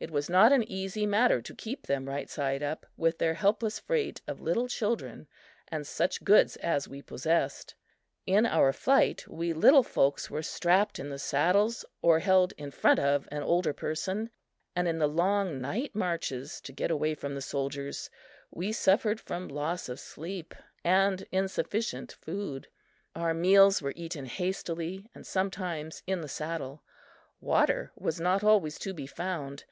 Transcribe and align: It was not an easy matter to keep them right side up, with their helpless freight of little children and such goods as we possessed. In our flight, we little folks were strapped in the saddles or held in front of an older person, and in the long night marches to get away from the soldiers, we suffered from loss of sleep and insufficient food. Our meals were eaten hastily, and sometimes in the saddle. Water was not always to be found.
It 0.00 0.10
was 0.10 0.28
not 0.28 0.52
an 0.52 0.62
easy 0.70 1.06
matter 1.06 1.40
to 1.40 1.54
keep 1.54 1.86
them 1.86 2.06
right 2.06 2.28
side 2.28 2.62
up, 2.62 2.84
with 2.94 3.16
their 3.16 3.32
helpless 3.32 3.78
freight 3.78 4.20
of 4.26 4.38
little 4.38 4.68
children 4.68 5.26
and 5.68 5.86
such 5.86 6.22
goods 6.22 6.56
as 6.56 6.86
we 6.86 7.00
possessed. 7.00 7.74
In 8.26 8.44
our 8.44 8.70
flight, 8.74 9.26
we 9.26 9.54
little 9.54 9.82
folks 9.82 10.28
were 10.30 10.42
strapped 10.42 10.98
in 10.98 11.08
the 11.08 11.18
saddles 11.18 11.86
or 12.02 12.18
held 12.18 12.52
in 12.58 12.70
front 12.70 12.98
of 13.00 13.26
an 13.32 13.42
older 13.42 13.72
person, 13.72 14.28
and 14.76 14.86
in 14.86 14.98
the 14.98 15.06
long 15.08 15.58
night 15.58 15.94
marches 15.94 16.60
to 16.60 16.72
get 16.72 16.90
away 16.90 17.14
from 17.14 17.34
the 17.34 17.40
soldiers, 17.40 18.10
we 18.50 18.72
suffered 18.72 19.18
from 19.18 19.48
loss 19.48 19.88
of 19.88 19.98
sleep 19.98 20.54
and 20.84 21.26
insufficient 21.32 22.12
food. 22.12 22.68
Our 23.16 23.32
meals 23.32 23.80
were 23.80 23.94
eaten 23.96 24.26
hastily, 24.26 25.06
and 25.14 25.26
sometimes 25.26 26.02
in 26.06 26.20
the 26.20 26.28
saddle. 26.28 26.82
Water 27.40 27.90
was 27.96 28.20
not 28.20 28.44
always 28.44 28.78
to 28.80 28.92
be 28.92 29.06
found. 29.06 29.64